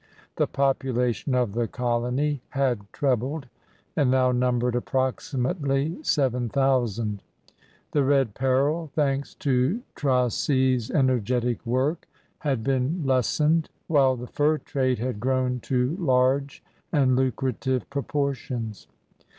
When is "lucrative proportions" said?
17.15-18.87